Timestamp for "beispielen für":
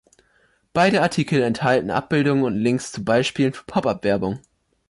3.05-3.65